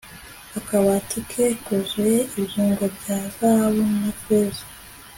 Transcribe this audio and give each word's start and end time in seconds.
akabati 0.59 1.19
ke 1.29 1.45
kuzuye 1.63 2.17
ibyungo 2.39 2.83
bya 2.97 3.17
zahabu 3.35 3.81
na 4.01 4.11
feza 4.21 4.63